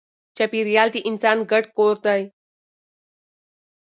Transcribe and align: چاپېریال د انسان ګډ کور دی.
چاپېریال 0.37 0.89
د 0.93 0.97
انسان 1.09 1.37
ګډ 1.51 1.63
کور 1.77 1.95
دی. 2.05 2.21